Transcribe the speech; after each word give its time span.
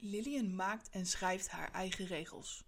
Lillian 0.00 0.54
maakt 0.54 0.88
en 0.88 1.06
schrijft 1.06 1.48
haar 1.48 1.72
eigen 1.72 2.06
regels. 2.06 2.64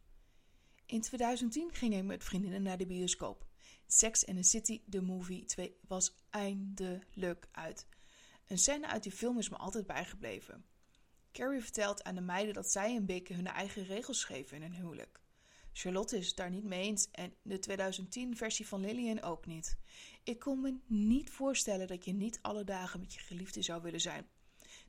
In 0.86 1.00
2010 1.00 1.74
ging 1.74 1.96
ik 1.96 2.04
met 2.04 2.24
vriendinnen 2.24 2.62
naar 2.62 2.78
de 2.78 2.86
bioscoop. 2.86 3.46
Sex 3.86 4.26
and 4.26 4.36
the 4.36 4.42
City, 4.42 4.82
de 4.86 5.02
movie 5.02 5.44
2, 5.44 5.76
was 5.88 6.14
eindelijk 6.30 7.48
uit. 7.52 7.86
Een 8.46 8.58
scène 8.58 8.86
uit 8.86 9.02
die 9.02 9.12
film 9.12 9.38
is 9.38 9.48
me 9.48 9.56
altijd 9.56 9.86
bijgebleven. 9.86 10.64
Carrie 11.32 11.62
vertelt 11.62 12.04
aan 12.04 12.14
de 12.14 12.20
meiden 12.20 12.54
dat 12.54 12.70
zij 12.70 12.96
en 12.96 13.06
Big 13.06 13.28
hun 13.28 13.46
eigen 13.46 13.84
regels 13.84 14.20
schreven 14.20 14.56
in 14.56 14.62
hun 14.62 14.74
huwelijk. 14.74 15.20
Charlotte 15.72 16.18
is 16.18 16.26
het 16.26 16.36
daar 16.36 16.50
niet 16.50 16.64
mee 16.64 16.82
eens 16.82 17.10
en 17.10 17.34
de 17.42 17.60
2010-versie 17.70 18.66
van 18.66 18.80
Lillian 18.80 19.22
ook 19.22 19.46
niet. 19.46 19.78
Ik 20.24 20.38
kon 20.38 20.60
me 20.60 20.78
niet 20.86 21.30
voorstellen 21.30 21.86
dat 21.86 22.04
je 22.04 22.12
niet 22.12 22.38
alle 22.42 22.64
dagen 22.64 23.00
met 23.00 23.14
je 23.14 23.20
geliefde 23.20 23.62
zou 23.62 23.82
willen 23.82 24.00
zijn. 24.00 24.26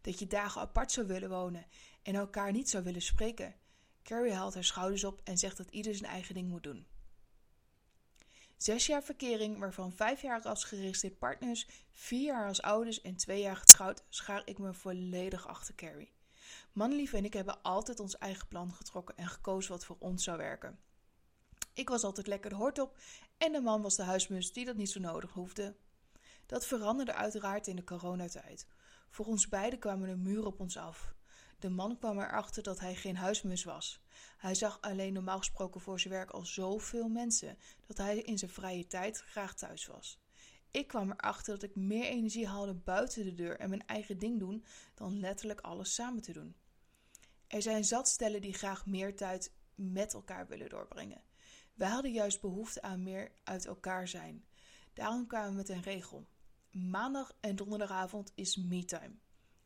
Dat 0.01 0.19
je 0.19 0.27
dagen 0.27 0.61
apart 0.61 0.91
zou 0.91 1.07
willen 1.07 1.29
wonen 1.29 1.65
en 2.01 2.15
elkaar 2.15 2.51
niet 2.51 2.69
zou 2.69 2.83
willen 2.83 3.01
spreken. 3.01 3.55
Carrie 4.03 4.33
haalt 4.33 4.53
haar 4.53 4.63
schouders 4.63 5.03
op 5.03 5.21
en 5.23 5.37
zegt 5.37 5.57
dat 5.57 5.71
ieder 5.71 5.95
zijn 5.95 6.11
eigen 6.11 6.33
ding 6.33 6.49
moet 6.49 6.63
doen. 6.63 6.87
Zes 8.57 8.85
jaar 8.85 9.03
verkering, 9.03 9.59
waarvan 9.59 9.91
vijf 9.91 10.21
jaar 10.21 10.41
als 10.41 10.63
geregistreerd 10.63 11.17
partners, 11.17 11.67
vier 11.91 12.25
jaar 12.25 12.47
als 12.47 12.61
ouders 12.61 13.01
en 13.01 13.15
twee 13.15 13.41
jaar 13.41 13.55
getrouwd, 13.55 14.03
schaar 14.09 14.41
ik 14.45 14.57
me 14.57 14.73
volledig 14.73 15.47
achter 15.47 15.75
Carrie. 15.75 16.13
Manlief 16.71 17.13
en 17.13 17.25
ik 17.25 17.33
hebben 17.33 17.61
altijd 17.61 17.99
ons 17.99 18.17
eigen 18.17 18.47
plan 18.47 18.73
getrokken 18.73 19.17
en 19.17 19.27
gekozen 19.27 19.71
wat 19.71 19.85
voor 19.85 19.95
ons 19.99 20.23
zou 20.23 20.37
werken. 20.37 20.79
Ik 21.73 21.89
was 21.89 22.03
altijd 22.03 22.27
lekker 22.27 22.49
de 22.49 22.55
hort 22.55 22.79
op 22.79 22.97
en 23.37 23.51
de 23.51 23.61
man 23.61 23.81
was 23.81 23.95
de 23.95 24.03
huismus 24.03 24.53
die 24.53 24.65
dat 24.65 24.75
niet 24.75 24.91
zo 24.91 24.99
nodig 24.99 25.31
hoefde. 25.31 25.75
Dat 26.45 26.65
veranderde 26.65 27.13
uiteraard 27.13 27.67
in 27.67 27.75
de 27.75 27.83
coronatijd. 27.83 28.67
Voor 29.11 29.25
ons 29.25 29.47
beiden 29.47 29.79
kwamen 29.79 30.09
er 30.09 30.17
muren 30.17 30.45
op 30.45 30.59
ons 30.59 30.77
af. 30.77 31.13
De 31.59 31.69
man 31.69 31.97
kwam 31.97 32.19
erachter 32.19 32.63
dat 32.63 32.79
hij 32.79 32.95
geen 32.95 33.17
huismus 33.17 33.63
was. 33.63 34.01
Hij 34.37 34.55
zag 34.55 34.81
alleen 34.81 35.13
normaal 35.13 35.37
gesproken 35.37 35.81
voor 35.81 35.99
zijn 35.99 36.13
werk 36.13 36.29
al 36.29 36.45
zoveel 36.45 37.07
mensen 37.07 37.57
dat 37.87 37.97
hij 37.97 38.17
in 38.17 38.37
zijn 38.37 38.51
vrije 38.51 38.87
tijd 38.87 39.21
graag 39.21 39.55
thuis 39.55 39.85
was. 39.85 40.19
Ik 40.71 40.87
kwam 40.87 41.11
erachter 41.11 41.53
dat 41.53 41.69
ik 41.69 41.75
meer 41.75 42.05
energie 42.05 42.47
haalde 42.47 42.73
buiten 42.73 43.23
de 43.23 43.33
deur 43.33 43.59
en 43.59 43.69
mijn 43.69 43.85
eigen 43.85 44.19
ding 44.19 44.39
doen 44.39 44.65
dan 44.93 45.19
letterlijk 45.19 45.61
alles 45.61 45.93
samen 45.93 46.21
te 46.21 46.33
doen. 46.33 46.55
Er 47.47 47.61
zijn 47.61 47.83
zat 47.83 48.07
stellen 48.07 48.41
die 48.41 48.53
graag 48.53 48.85
meer 48.85 49.15
tijd 49.15 49.53
met 49.75 50.13
elkaar 50.13 50.47
willen 50.47 50.69
doorbrengen. 50.69 51.21
Wij 51.73 51.89
hadden 51.89 52.11
juist 52.11 52.41
behoefte 52.41 52.81
aan 52.81 53.03
meer 53.03 53.31
uit 53.43 53.65
elkaar 53.65 54.07
zijn. 54.07 54.45
Daarom 54.93 55.27
kwamen 55.27 55.49
we 55.49 55.55
met 55.55 55.69
een 55.69 55.81
regel. 55.81 56.27
Maandag 56.71 57.33
en 57.39 57.55
donderdagavond 57.55 58.31
is 58.35 58.55
me-time. 58.55 59.15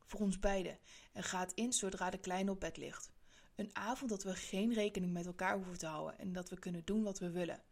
Voor 0.06 0.20
ons 0.20 0.40
beiden 0.40 0.80
en 1.14 1.24
gaat 1.24 1.52
in 1.54 1.74
zodra 1.74 2.10
de 2.10 2.18
kleine 2.18 2.52
op 2.52 2.60
bed 2.60 2.78
ligt. 2.78 3.12
Een 3.56 3.70
avond 3.74 4.10
dat 4.10 4.24
we 4.24 4.36
geen 4.36 4.74
rekening 4.74 5.14
met 5.14 5.26
elkaar 5.26 5.56
hoeven 5.56 5.78
te 5.78 5.86
houden 5.86 6.20
en 6.20 6.34
dat 6.34 6.50
we 6.50 6.60
kunnen 6.60 6.86
doen 6.86 7.04
wat 7.04 7.20
we 7.20 7.32
willen. 7.32 7.64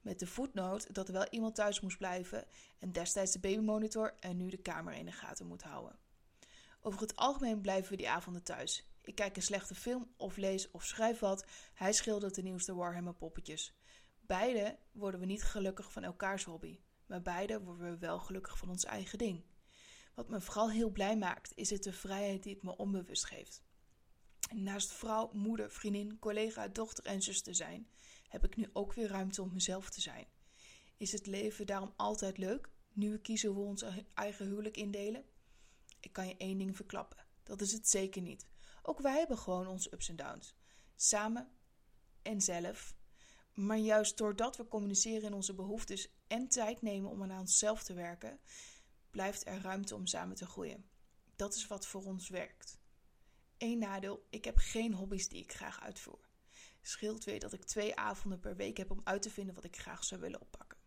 Met 0.00 0.18
de 0.18 0.26
voetnoot 0.26 0.94
dat 0.94 1.08
er 1.08 1.12
wel 1.14 1.26
iemand 1.30 1.54
thuis 1.54 1.80
moest 1.80 1.98
blijven 1.98 2.44
en 2.78 2.92
destijds 2.92 3.32
de 3.32 3.38
babymonitor 3.38 4.14
en 4.20 4.36
nu 4.36 4.48
de 4.48 4.62
kamer 4.62 4.94
in 4.94 5.06
de 5.06 5.12
gaten 5.12 5.46
moet 5.46 5.62
houden. 5.62 5.98
Over 6.80 7.00
het 7.00 7.16
algemeen 7.16 7.60
blijven 7.60 7.90
we 7.90 7.96
die 7.96 8.10
avonden 8.10 8.42
thuis. 8.42 8.84
Ik 9.02 9.14
kijk 9.14 9.36
een 9.36 9.42
slechte 9.42 9.74
film 9.74 10.12
of 10.16 10.36
lees 10.36 10.70
of 10.70 10.84
schrijf 10.84 11.18
wat. 11.18 11.46
Hij 11.74 11.92
schildert 11.92 12.34
de 12.34 12.42
nieuwste 12.42 12.74
Warhammer 12.74 13.14
poppetjes. 13.14 13.74
Beide 14.20 14.78
worden 14.92 15.20
we 15.20 15.26
niet 15.26 15.42
gelukkig 15.42 15.92
van 15.92 16.04
elkaars 16.04 16.44
hobby, 16.44 16.78
maar 17.08 17.22
beide 17.22 17.60
worden 17.60 17.90
we 17.90 17.98
wel 17.98 18.18
gelukkig 18.18 18.58
van 18.58 18.68
ons 18.68 18.84
eigen 18.84 19.18
ding. 19.18 19.44
Wat 20.14 20.28
me 20.28 20.40
vooral 20.40 20.70
heel 20.70 20.90
blij 20.90 21.16
maakt, 21.16 21.52
is 21.54 21.70
het 21.70 21.82
de 21.82 21.92
vrijheid 21.92 22.42
die 22.42 22.54
het 22.54 22.62
me 22.62 22.76
onbewust 22.76 23.24
geeft. 23.24 23.62
Naast 24.54 24.92
vrouw, 24.92 25.30
moeder, 25.32 25.70
vriendin, 25.70 26.18
collega, 26.18 26.68
dochter 26.68 27.04
en 27.04 27.22
zus 27.22 27.42
te 27.42 27.54
zijn, 27.54 27.88
heb 28.28 28.44
ik 28.44 28.56
nu 28.56 28.68
ook 28.72 28.92
weer 28.92 29.08
ruimte 29.08 29.42
om 29.42 29.52
mezelf 29.52 29.90
te 29.90 30.00
zijn. 30.00 30.26
Is 30.96 31.12
het 31.12 31.26
leven 31.26 31.66
daarom 31.66 31.92
altijd 31.96 32.38
leuk, 32.38 32.68
nu 32.92 33.10
we 33.10 33.20
kiezen 33.20 33.50
hoe 33.50 33.62
we 33.62 33.68
ons 33.68 33.84
eigen 34.14 34.46
huwelijk 34.46 34.76
indelen? 34.76 35.24
Ik 36.00 36.12
kan 36.12 36.28
je 36.28 36.36
één 36.36 36.58
ding 36.58 36.76
verklappen: 36.76 37.24
dat 37.42 37.60
is 37.60 37.72
het 37.72 37.88
zeker 37.88 38.22
niet. 38.22 38.46
Ook 38.82 39.00
wij 39.00 39.18
hebben 39.18 39.38
gewoon 39.38 39.66
onze 39.66 39.92
ups 39.92 40.08
en 40.08 40.16
downs. 40.16 40.54
Samen 40.96 41.50
en 42.22 42.40
zelf. 42.40 42.96
Maar 43.58 43.78
juist 43.78 44.16
doordat 44.16 44.56
we 44.56 44.68
communiceren 44.68 45.22
in 45.22 45.32
onze 45.32 45.54
behoeftes 45.54 46.08
en 46.26 46.48
tijd 46.48 46.82
nemen 46.82 47.10
om 47.10 47.22
aan 47.22 47.38
onszelf 47.38 47.82
te 47.82 47.94
werken, 47.94 48.40
blijft 49.10 49.46
er 49.46 49.60
ruimte 49.60 49.94
om 49.94 50.06
samen 50.06 50.36
te 50.36 50.46
groeien. 50.46 50.88
Dat 51.36 51.54
is 51.54 51.66
wat 51.66 51.86
voor 51.86 52.04
ons 52.04 52.28
werkt. 52.28 52.78
Eén 53.56 53.78
nadeel: 53.78 54.26
ik 54.30 54.44
heb 54.44 54.56
geen 54.56 54.94
hobby's 54.94 55.28
die 55.28 55.42
ik 55.42 55.52
graag 55.52 55.80
uitvoer. 55.80 56.28
Scheelt 56.82 57.24
weer 57.24 57.40
dat 57.40 57.52
ik 57.52 57.64
twee 57.64 57.96
avonden 57.96 58.40
per 58.40 58.56
week 58.56 58.76
heb 58.76 58.90
om 58.90 59.00
uit 59.04 59.22
te 59.22 59.30
vinden 59.30 59.54
wat 59.54 59.64
ik 59.64 59.76
graag 59.76 60.04
zou 60.04 60.20
willen 60.20 60.40
oppakken. 60.40 60.78